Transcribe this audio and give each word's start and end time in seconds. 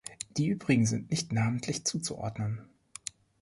Die 0.35 0.47
übrigen 0.47 0.87
sind 0.87 1.11
nicht 1.11 1.31
namentlich 1.31 1.85
zuzuordnen. 1.85 2.65